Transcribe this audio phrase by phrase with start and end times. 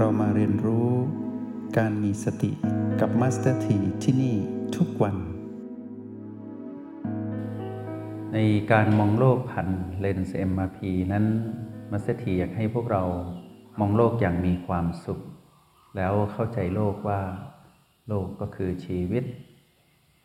[0.00, 0.90] เรามาเรียนรู้
[1.78, 2.50] การมีสติ
[3.00, 4.36] กับมาสเตอร์ทีที่นี่
[4.76, 5.16] ทุกวัน
[8.32, 8.38] ใน
[8.72, 9.68] การมองโลกผ่าน
[10.00, 10.78] เลนส์ MRP
[11.12, 11.24] นั้น
[11.90, 13.02] มาสเตอร์ทีอยากให้พวกเรา
[13.80, 15.20] มองโลกอย่างมีความสุข
[15.96, 17.20] แล้วเข้าใจโลกว่า
[18.08, 19.24] โลกก็คือชีวิต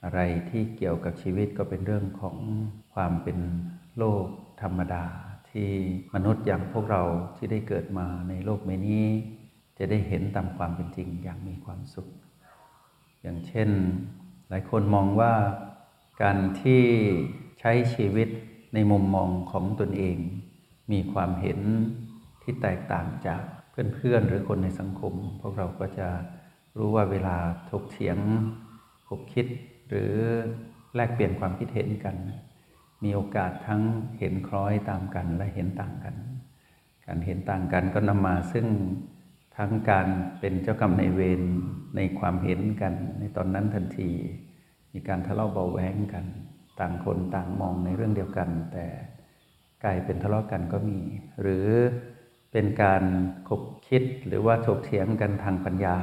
[0.03, 2.37] อะไรที่เกี่ยวกับชีวิตก็เป็นเรื่องของ
[2.93, 3.37] ความเป็น
[3.97, 4.25] โลก
[4.61, 5.05] ธรรมดา
[5.49, 5.69] ที่
[6.13, 7.03] มนุษย์อย่างพวกเรา
[7.35, 9.07] ที่ได้เกิดมาในโลกใบนี้
[9.83, 12.07] จะได้เห็นตามความเป็นจริงอย่างมีความสุข
[13.21, 13.69] อย่างเช่น
[14.49, 15.33] หลายคนมองว่า
[16.21, 16.83] การที่
[17.59, 18.29] ใช้ชีวิต
[18.73, 20.17] ในมุมมองของตนเอง
[20.91, 21.59] มีความเห็น
[22.41, 23.43] ที่แตกต่างจาก
[23.95, 26.07] เพื่อนๆหรือคนในสังคม พวกเราก็จะ
[26.77, 27.37] รู้ว่าเวลา
[27.69, 28.17] ถกเถียง
[29.07, 29.47] คบคิด
[29.89, 30.13] หรือ
[30.95, 32.15] แลกเปลี่ยนความคิดเห็นกัน
[33.03, 33.81] มีโอกาสทั้ง
[34.19, 36.15] เห็นคล้อยตามกันและเห็นต่างกัน
[37.05, 38.65] การเห็นต่างกันก็นำมาซึ่ง
[39.57, 40.07] ทั้งการ
[40.39, 41.41] เป็นเจ้ากรรมในเวร
[41.95, 44.11] ในความเห็นกัน ในตอนนั้นทันที
[44.93, 46.25] มีการทะเลาะเบาแหวงกัน
[46.79, 48.87] ต่างคนต่างมองในเรื่องเดียวกัน แต่
[49.83, 50.99] กลายเป็นทะเลาะกันก็มี
[51.41, 51.67] หรือ
[52.51, 53.03] เป็นการ
[53.47, 55.97] คบคิดหรือว่าถกเถียงกันทางปัญญา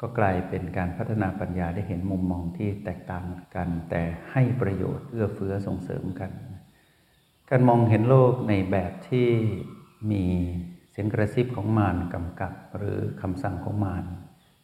[0.00, 6.30] ก็กลายเป็นการพัฒนาปัญญาได้เห็นมุมมองที่แตกต่างกัน แต่ให้ประโยชน์เอื้อเฟื้อส่งเสริมกัน
[7.50, 9.28] การมองเห็นโลกในแบบที่
[10.10, 10.24] มี
[11.00, 14.04] สียงกระซิบของมารกำกับ หรือคำสั่งของมาร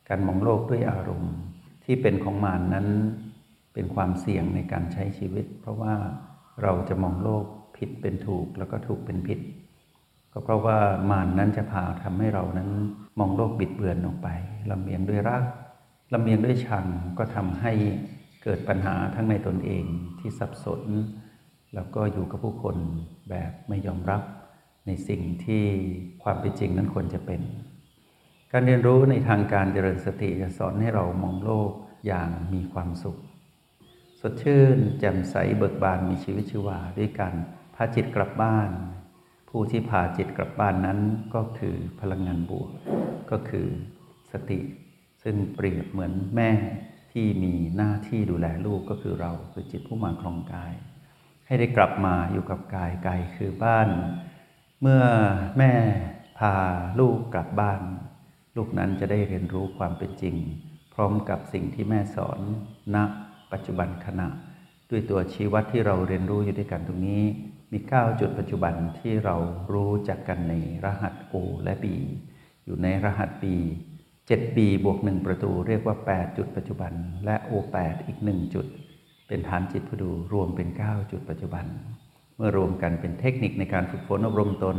[0.09, 1.35] การมองโลกด้วยอารมณ์
[1.85, 2.87] ที่เป็นของมารนนั้น
[3.75, 5.95] เป็นความเสี่ยงในการใช้ชีวิต เพราะว่า
[6.63, 7.45] เราจะมองโลก
[7.77, 9.41] ผิดเป็นถูกแล้วก็ถูกเป็นผิด
[10.33, 10.79] ก็เพราะว่า
[11.11, 12.71] มารนนั้นจะพาทำให้เรานั้น
[13.19, 14.29] มองโลกบิดเบือนออกไป
[14.71, 15.45] ลำเอียงด้วยรัก
[16.13, 16.87] ลำเอียงด้วยชัง
[17.19, 17.73] ก็ทำให้
[18.43, 19.85] เกิดปัญหาทั้งในตนเอง
[20.19, 20.83] ที่สับสน
[21.75, 22.77] แล้วก็อยู่กับผู้คน
[23.31, 24.23] แบบไม่ยอมรับ
[24.87, 25.65] ในสิ่งที่
[26.23, 27.41] ความเป็นจริงนั้นควรจะเป็น
[28.53, 31.71] การเรียนรู้ในทางการเจริญสติจะสอนให้เรามองโลก
[32.07, 33.19] อย่างมีความสุข
[34.21, 37.35] สดชื่น แจ่มใสเบิกบานมีชีวิตชีวาด้วยการ
[37.75, 38.71] พาจิตกลับบ้าน
[39.49, 40.99] ผู้ที่พาจิตกลับบ้านนั้น
[41.35, 42.71] ก็คือพลังงานบวก
[43.31, 43.67] ก็คือ
[44.33, 44.61] สติ
[45.23, 46.51] ซึ่งเปรียบเหมือนแม่
[47.13, 50.73] ที่มีหน้าที่ดูแลลูกก็คือเราคือจิตผู้มาครองกาย
[51.47, 53.89] ให้ได้กลับมาอยู่กับกายกายคือบ้าน
[54.87, 55.07] เมื่อ
[55.59, 55.73] แม่
[56.39, 56.55] พา
[56.99, 57.83] ลูกกลับบ้าน
[58.57, 60.37] ลูกนั้นจะได้เรียนรู้ความเป็นจริง
[60.95, 62.41] พร้อมกับสิ่งที่แม่สอน
[62.95, 62.97] ณ
[63.53, 64.29] ปัจจุบันขณะ
[64.91, 67.23] ด้วยตัวชี้วัดที่เราเรียนรู้อยู่ด้วยกันตรงนี้
[67.73, 69.37] มี 9 จุดปัจจุบันที่เรา
[69.73, 71.87] รู้จักกันในรหัส O และ B
[72.65, 73.45] อยู่ในรหัส B
[74.01, 76.93] 7 B บวก 1 ประตูเรียกว่า 8 จุดปัจจุบัน
[77.25, 78.67] และ O8 อีก 1 จุด
[79.29, 81.67] เป็นฐานจิตผู้ดูรวมเป็น 9 จุดปัจจุบัน
[82.37, 84.77] เมื่อรวมกันเป็นเทคนิคในการฝึกฝนอบรมตน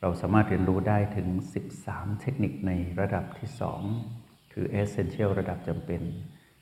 [0.00, 1.28] เราสามารถเรียนรู้ได้ถึง
[1.74, 3.50] 13 เทคนิคในระดับที่
[4.00, 6.02] 2 คือ Essential ระดับจำเป็น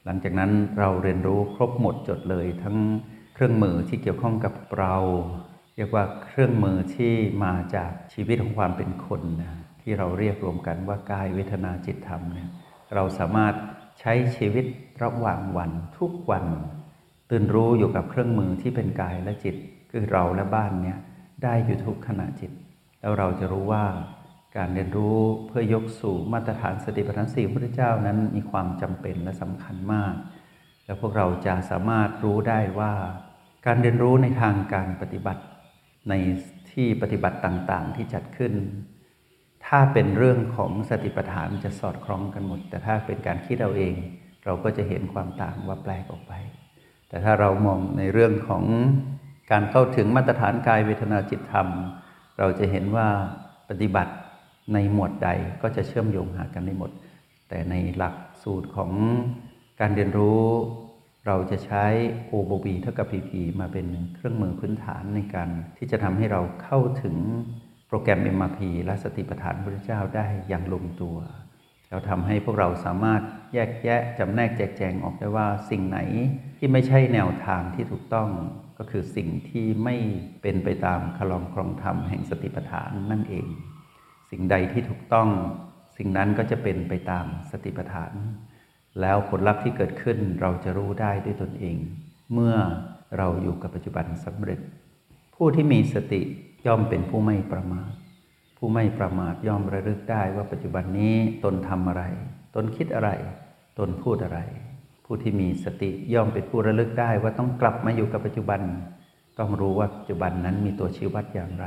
[0.05, 2.77] หลังจากนั้นเราเรียนรู้ครบหมดจดเลยทั้ง
[3.35, 4.97] เครื่องมือที่เกี่ยวข้องกับเรา
[5.77, 7.13] เรียกว่าเครื่องมือที่
[7.45, 12.49] มาจากชีวิตของความเป็นคนนะที่เราเรียกรวมกันว่ากายเวทนาจิตธรรมเนี่ย
[12.95, 13.55] เราสามารถ
[14.01, 14.65] ใช้ชีวิต
[15.03, 16.45] ระหว่างวันทุกวัน
[17.31, 19.57] ตื่นรู้อยู่กับเครื่องมือที่เป็นกายและจิต
[19.93, 20.99] คือเราและบ้านเนี่ย
[21.43, 22.53] ได้อยู่ทุกขณะจิต
[23.01, 23.85] แล้วเราจะรู้ว่า
[24.57, 30.15] การเรียนรู้เพื่อยกสู่มาตรฐานสติปัฏฐานสี่พระเจ้านั้นมีความจำเป็นและสำคัญมาก
[30.85, 32.93] แล้วพวกเราจะสามารถรู้ได้ว่า
[33.67, 35.43] การเรียนรู้ในทางการปฏิบัติ
[36.09, 36.15] ใน
[36.73, 38.55] ที่ปฏิบัติต่างๆ ที่จัดขึ้น
[39.67, 43.95] ถ้าเป็นเรื่องของสติปัฏฐานจะสอดคล้องกันหมด แต่ถ้าเป็นการคิดเอาเอง
[44.45, 46.33] เราก็จะเห็นความต่างว่าแปลกออกไป
[47.09, 48.65] แต่ถ้าเรามองในเรื่องของ
[49.51, 51.69] การเข้าถึงมาตรฐานกายเวทนาจิตธรรม
[52.39, 53.09] เราจะเห็นว่า
[53.69, 54.13] ปฏิบัติ
[54.73, 55.29] ในหมวดใด
[55.63, 56.91] ก็จะเชื่อมโยงหากันได้หมด
[57.49, 58.93] แต่ในหลักสูตรของ
[59.81, 60.45] การเรียนรู้
[61.27, 61.85] เราจะใช้
[62.33, 63.31] o b b เท่ากับ PP
[63.61, 67.17] มาเป็นเครื่องมือพื้นฐานในการ ที่จะทำให้เราเข้าถึง
[67.89, 71.17] โปรแกรม MRP และสติปัฏฐานพระเจ้าได้อย่างลงตัว
[71.89, 73.23] แล้วทำให้พวกเราสามารถ
[73.55, 75.99] แยกแยะจำแนกแจกแจงออกได้ว่าสิ่งไหน
[76.59, 78.29] ที่ไม่ใช่แนวทางที่ถูกต้อง
[78.85, 79.97] ก็คือสิ่งที่ไม่
[80.43, 83.47] เป็นไปตามคลองครองธรรมแห่งสติปัฏฐานนั่นเอง
[84.31, 85.29] สิ่งใดที่ถูกต้อง
[85.97, 88.13] สิ่งนั้นก็จะเป็นไปตามสติปัฏฐาน
[89.01, 91.77] แล้วผลลัพธ์ที่เกิดขึ้นเราจะรู้ได้ด้วยตนเอง
[92.33, 92.57] เมื่อ
[93.19, 94.61] เราอยู่กับปัจจุบันสำเร็จ
[95.35, 96.21] ผู้ที่มีสติ
[96.67, 97.93] ย่อมเป็นผู้ไม่ประมาท
[98.57, 101.15] ผู้ไม่ประมาทย่อมระลึกได้ว่าปัจจุบันนี้
[101.45, 102.03] ตนทำอะไร
[102.55, 103.11] ตนคิดอะไร
[103.79, 104.41] ตนพูดอะไร
[105.15, 108.61] ผู้ที่มีสติย่อมเป็นผู้ระลึกได้ว่าต้องกลับมาอยู่กับปัจจุบัน
[109.39, 111.67] ต้องรู้ว่าปัจจุบันนั้นมีตัวชี้วัดอย่างไร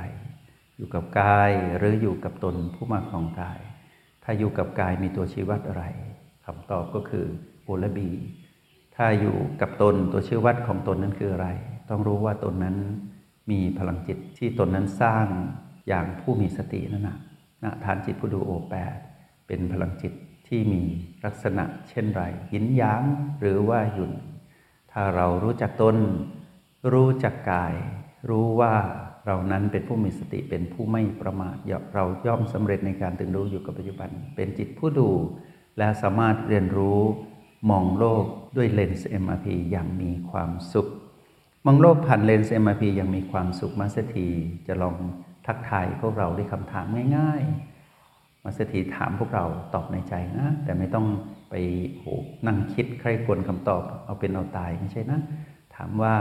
[0.78, 3.60] อยู่กับกายหรืออยู่กับตนผู้มาครองกาย
[4.24, 5.84] ถ้าอยู่กับกายมีตัวชี้วัดอะไร
[6.46, 7.26] คำตอบก็คือ
[7.64, 8.10] โอละบี
[8.96, 11.48] ถ้าอยู่กับตนตัวชี้วัดของตนนั้นคืออะไร
[11.90, 12.78] ต้องรู้ว่าตนนั้น
[13.52, 15.26] มีพลังจิตที่ตนนั้นสร้าง
[15.88, 17.18] อย่างผู้มีสตินั่นนะ
[17.64, 18.96] นะทานจิตผู้ดูโอแปด
[19.48, 20.14] เป็นพลังจิต
[20.48, 20.84] ที่มี
[21.26, 23.04] ลักษณะเช่นไรหินยาง
[23.40, 24.12] หรือว่าหยุน
[24.92, 25.98] ถ้าเรารู้จักตน
[26.94, 27.74] รู้จักกาย
[28.30, 28.74] รู้ว่า
[29.26, 31.56] เรานั้นเป็นผู้มีสติเป็นผู้ไม่ประมาท
[31.96, 35.10] เราย่อมสำเร็จในการตื่นรู้อยู่กับปัจจุบัน เป็นจิตผู้ดู
[35.78, 37.00] และสามารถเรียนรู้
[37.70, 38.26] มองโลก
[38.58, 40.88] ด้วยเลนส์ MRP อย่างมีความสุข
[41.66, 44.28] มองโลกผ่านเลนส์ MRP อย่างมีความสุขมาสถี
[44.68, 44.96] จะลอง
[45.46, 46.86] ทักทายพวกเราด้วยคำถาม
[47.18, 47.75] ง่าย ๆ
[48.46, 51.08] มาสถีถามพวกเราตอบในใจนะ แต่ไม่ต้อง
[51.50, 51.56] ไป
[51.98, 52.06] โห
[52.48, 55.20] นั่งคิดใครควรคำตอบเอาเป็นเอาตายไม่ใช่นะ
[55.76, 56.16] ถามว่า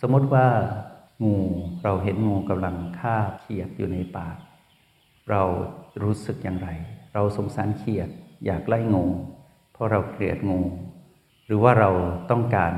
[0.00, 0.46] สมมติว่า
[1.24, 1.36] งู
[1.84, 4.28] เราเห็นงูกำลังฆ่าเขียดอยู่ในป่า
[5.30, 5.42] เรา
[6.02, 6.68] รู้สึกอย่างไร
[7.14, 8.08] เราสงสารเขียด
[8.46, 9.04] อยากไล่งู
[9.72, 10.60] เพราะเราเกลียดงู
[11.46, 11.90] หรือว่าเรา
[12.30, 12.74] ต้องการ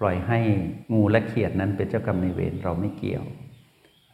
[0.00, 0.38] ปล่อยให้
[0.94, 3.24] งูและเขียดนั้นเป็นเจ้ากรรมในเวรเราไม่เกี่ยว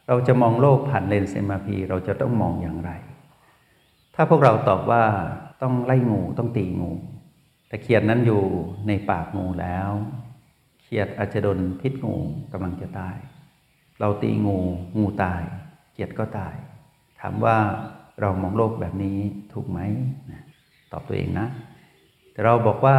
[0.07, 2.91] เราจะมองโลกผ่านเลนส์เอ็มพีเราจะต้องมองอย่างไร
[4.19, 5.03] ถ้าพวกเราตอบว่า
[5.61, 6.91] ต้องไล่งูต้องตีงู
[7.67, 8.43] แต่เขียดนั้นอยู่
[8.87, 9.89] ในปากงูแล้ว
[10.81, 12.15] เขียดอาจจะโดนพิษงู
[12.51, 13.17] กำลังจะตาย
[13.99, 14.59] เราตีงู
[14.97, 15.41] งูตาย
[15.93, 16.55] เกียดก็ตาย
[17.19, 17.57] ถามว่า
[18.21, 19.17] เรามองโลกแบบนี้
[19.53, 19.79] ถูกไหม
[20.91, 21.47] ตอบตัวเองนะ
[22.31, 22.97] แต่เราบอกว่า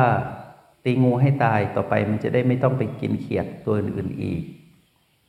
[0.84, 4.42] ตีงูให้ตายต่อไปมันจะได้ไม่ต้องไปกินเขียดตัวอื่นๆอีก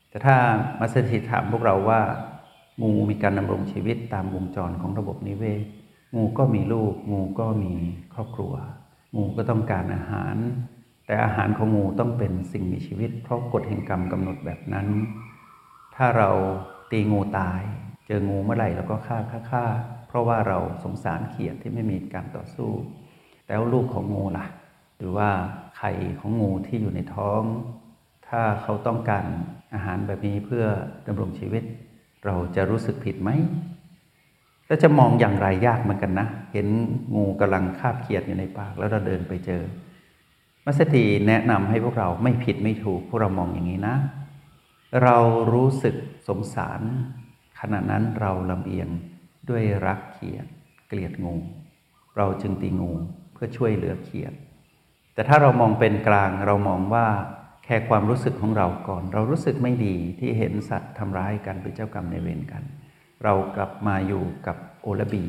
[0.09, 0.37] แต่ถ้า
[0.79, 2.01] มาสถิตถามพวกเราว่า
[2.81, 5.61] งูมีการดำรงชีวิตตามวงจรของระบบนิเวศ
[6.15, 7.73] งูก็มีลูก งูก็มี
[8.13, 8.53] ครอบครัว
[9.17, 10.35] งูก็ต้องการอาหาร
[11.05, 14.87] แต่อาหารของงูต้องเป็นสิ่งมีชีวิต เพราะกฎแห่งกรรมกำหนดแบบนั้น
[15.95, 16.29] ถ้าเรา
[16.91, 17.61] ตีงูตาย
[18.07, 19.65] เจองูเมื่อไหร่เราก็ฆ่าฆ่าฆ่า
[20.07, 22.71] เพราะว่าเราสงสารเขียดที่ไม่มีการต่อสู้
[23.47, 24.45] แล้วลูกของงูล่ะ
[24.97, 25.29] หรือว่า
[25.77, 27.41] ไข่ของงูที่อยู่ในท้อง
[28.27, 29.25] ถ้าเขาต้องการ
[29.73, 30.65] อาหารแบบนี้เพื่อ
[31.07, 31.63] ดำรงชีวิต
[32.25, 33.29] เราจะรู้สึกผิดไหม
[34.67, 36.67] แล้วจะมองอย่างไรยากเหมือนกันนะ เห็น
[37.15, 39.63] งูกำลังคาบเขียดอยู่ในปากแล้วเราเดินไปเจอ
[40.65, 43.95] มัสตีแนะนำให้พวกเราไม่ผิดไม่ถูก พวกเรามองอย่างนี้นะ
[45.03, 45.17] เรา
[45.53, 45.95] รู้สึก
[46.27, 46.81] สงสาร
[47.59, 48.89] ขณะนั้นเราลำเอียง
[49.49, 50.45] ด้วยรักเขียด
[50.87, 51.35] เกลียดงู
[52.17, 52.91] เราจึงตีงู
[53.33, 54.33] เพื่อช่วยเหลือเขียด
[55.13, 57.05] แต่ถ้าเรามองเป็นกลางเรามองว่า
[57.69, 62.63] แค่ความรู้สึกของเราก่อน เรารู้สึกไม่ดีที่เห็นสัตว์ทำร้ายกันเป็นเจ้ากรรมในเวรกัน
[63.23, 65.25] เรากลับมาอยู่กับโอลบี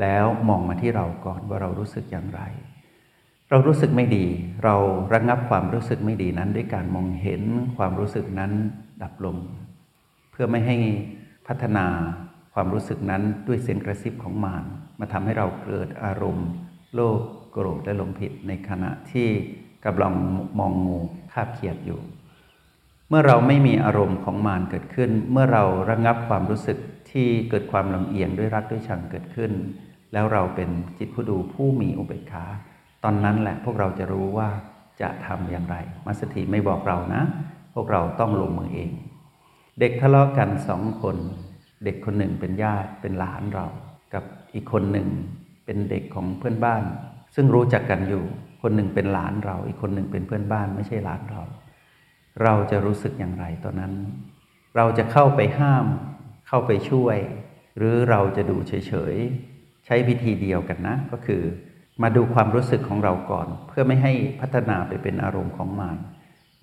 [0.00, 2.40] แล้วมองมาที่เราก่อนว่าเรารู้สึกอย่างไร
[3.50, 4.26] เรารู้สึกไม่ดี
[4.64, 4.76] เรา
[5.14, 7.42] ระงับความรู้สึกไม่ดีนั้น ด้วยการมองเห็น
[7.76, 8.52] ความรู้สึกนั้น
[9.02, 9.36] ดับลง
[10.30, 10.76] เพื่อไม่ให้
[11.46, 11.86] พัฒนา
[12.54, 14.64] ความรู้สึกนั้นด้วยเสียงกระซิบของมาร
[14.98, 16.48] มาทำให้เราเกิดอารมณ์
[16.94, 17.20] โลภ
[17.52, 19.28] โกรธและหลงผิดในขณะที่
[19.84, 20.14] กำลัง
[20.58, 21.00] มองงู
[21.34, 22.00] คาบเขียดอยู่
[23.08, 26.78] เมื่อเราไม่มีอารมณ์ของมารเกิดขึ้น เมื่อเราระงับความรู้สึก
[27.10, 29.52] ที่เกิดความลำเอียงด้วยรักด้วยชังเกิดขึ้น
[30.12, 32.44] แล้วเราเป็นจิตผู้ดูผู้มีอุเบกขา
[33.04, 34.48] ตอนนั้นแหละพวกเราจะรู้ว่า
[35.00, 35.76] จะทำอย่างไร
[36.06, 37.22] มัสถีไม่บอกเรานะ
[37.74, 38.90] พวกเราต้องลงมือเอง
[39.80, 41.16] เด็กทะเลาะกันสองคน
[41.84, 43.66] เด็กคนหนึ่งเป็นญาติเป็นหลานเรา
[44.14, 45.08] กับอีกคนหนึ่ง
[45.64, 46.82] เป็นเด็กของเพื่อนบ้าน
[47.34, 48.24] ซึ่งรู้จักกันอยู่
[48.64, 51.42] คนหนึ่งเป็นหลานเรา อีกคนหนึ่งเป็นเพื่อนบ้านไม่ใช่หลานเรา
[52.42, 53.94] เราจะรู้สึกอย่างไรตอนนั้น
[54.76, 55.86] เราจะเข้าไปห้าม
[56.48, 57.16] เข้าไปช่วย
[57.76, 58.72] หรือเราจะดูเฉ
[59.12, 61.42] ยๆ ใช้วิธีเดียวกันนะ ก็คือ
[62.02, 65.98] มาดูความรู้สึกของเราก่อน เพื่อไม่ให้พัฒนาไปเป็นอารมณ์ของมาร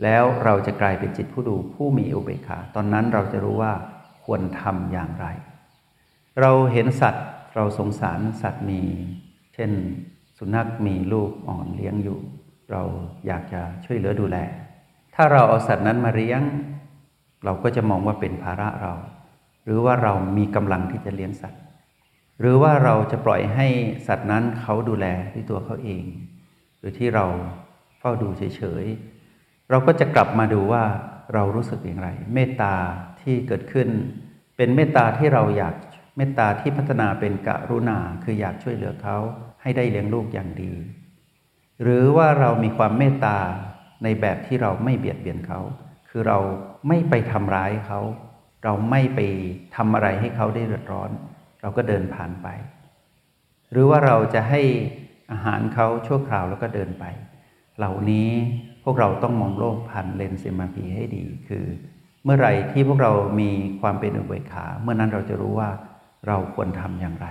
[0.03, 3.73] แล้วเราจะกลายเป็นจิตผู้ดูผู้มีอุเบกขา ตอนนั้นเราจะรู้ว่า
[4.25, 5.27] ควรทำอย่างไร
[6.41, 8.81] เราเห็นสัตว์เราสงสารสัตว์มี
[9.53, 9.71] เช่น
[10.43, 12.19] สุนัขมีลูกอ่อนเลี้ยงอยู่
[12.71, 12.81] เรา
[13.27, 14.37] อยากจะช่วยเหลือดูแล
[15.15, 16.41] ถ้าเราเอาสัตว์นั้นมาเลี้ยง
[17.43, 18.93] เราก็จะมองว่าเป็นภาระเรา
[19.65, 21.61] หรือว่าเรามีกำลังที่จะเลี้ยงสัตว์
[22.39, 23.67] หรือว่าเราจะปล่อยให้
[24.07, 26.03] สัตว์นั้นเขาดูแลด้วยตัวเขาเอง
[26.79, 27.25] หรือที่เรา
[27.99, 30.83] เฝ้าดูเฉยๆเราก็จะกลับมาดูว่า
[31.33, 32.73] เรารู้สึกอย่างไร เมตตา
[33.21, 33.87] ที่เกิดขึ้น
[34.57, 35.75] เป็นเมตตาที่เราอยาก
[36.17, 39.17] เมตตาที่พัฒนาเป็นกรุณาคืออยากช่วยเหลือเขา
[39.61, 40.73] ให้ได้เลี้ยงลูกอย่างดี
[41.81, 43.37] หรือว่าเรามีความเมตตา
[44.03, 45.59] ในแบบที่เราไม่เบียดเบียนเขา
[46.09, 46.39] คือเรา
[46.87, 47.99] ไม่ไปทำร้ายเขา
[48.63, 49.19] เราไม่ไป
[49.75, 51.09] ทำอะไรให้เขาได้เดือดร้อน
[51.61, 52.47] เราก็เดินผ่านไป
[53.71, 54.61] หรือว่าเราจะให้
[55.31, 57.05] อาหารเขาชั่วคราวแล้วก็เดินไป
[57.77, 58.29] เหล่านี้
[58.83, 61.65] พวกเราต้องมองโลกผ่านเลนส์เซมาพีให้ดี คือ
[62.23, 63.49] เมื่อไรที่พวกเรามี
[63.81, 65.69] ความเป็นอุเบกขา เมื่อนั้นเราจะรู้ว่า
[66.27, 67.27] เราควรทำอย่างไร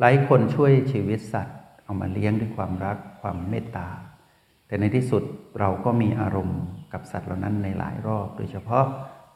[0.00, 3.88] หลายคนช่วยชีวิตสัตว์ เอามาเลี้ยงด้วยความรักความเมตตา
[4.66, 5.22] แต่ในที่สุด
[5.60, 6.60] เราก็มีอารมณ์
[6.92, 8.86] กับสัตว์เหล่านั้นในหลายรอบ โดยเฉพาะ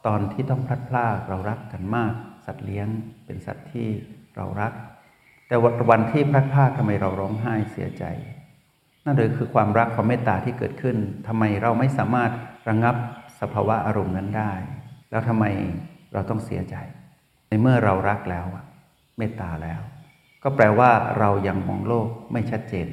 [0.06, 2.12] ตอนที่ต้องพลัดพรากเรารักกันมาก
[2.47, 2.88] สัตว์เลี้ยง
[3.25, 3.88] เป็นสัตว์ที่
[4.37, 4.73] เรารัก
[5.49, 5.56] แต่
[5.90, 8.04] วันที่พลัดพรากทำไมเราร้องไห้เสียใจ
[9.04, 12.30] นั่นเลยคือความรักความเมตตาที่เกิดขึ้นทำไมเราไม่สามารถ
[12.68, 12.97] ระงงับ
[13.40, 14.52] สภาวะอารมณ์นั้นได้
[15.11, 15.44] แล้วทำไม
[16.12, 16.76] เราต้องเสียใจ
[17.49, 18.47] ในเมื่อเรารักแล้ว
[19.18, 19.80] เมตตาแล้ว
[20.44, 22.88] ก็แปลว่าเรายังมองโลกไม่ชัดเจน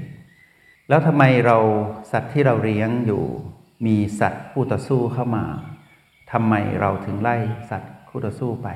[0.89, 1.57] แล้วทำไมเรา
[2.11, 3.23] สัตว์ที่เราเลี้ยงอยู่
[3.85, 5.45] มีสัตว์คู่ต่อสู้เข้ามา
[6.31, 7.37] ทำไมเราถึงไล่
[7.69, 8.69] สัตว์คู่ต่อสู้ไป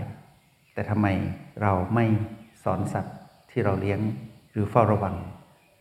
[0.74, 1.08] แต่ทำไม
[1.62, 2.05] เราไม่
[2.63, 3.15] สอนสัตว์
[3.51, 4.00] ที่เราเลี้ยง
[4.51, 5.15] หรือเฝ้าระวัง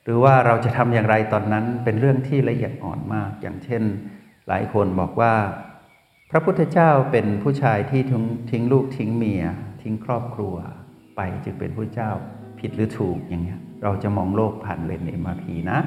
[0.05, 3.83] หรือว่าเราจะทำอย่างไรตอนนั้นเป็นเรื่องที่ละเอียดอ่อนมาก อย่างเช่น
[4.49, 5.35] หลายคนบอกว่า
[6.31, 9.45] พระพุทธเจ้าเป็นผู้ชายที่ทิ้งทิ้งลูกทิ้งเมีย
[9.83, 10.55] ทิ้งครอบครัว
[11.17, 12.11] ไปจึงเป็นผู้เจ้า
[12.67, 15.79] ผิดหรือถูกอย่างเงี้ยเราจะมองโลกผ่านเลนส์เอ็มอาพีนะ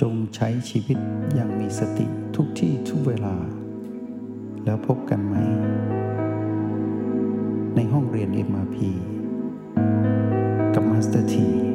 [0.00, 0.98] จงใช้ชีวิต
[1.34, 2.06] อย่างมีสติ
[2.36, 3.34] ทุกที่ทุกเวลา
[4.64, 5.34] แล้วพบกันไหม
[7.74, 8.76] ในห้องเรียน MRP
[10.74, 11.69] กับมาสเตอร์ที